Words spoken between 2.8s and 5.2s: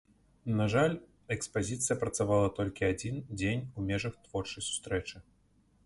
адзін дзень у межах творчай сустрэчы.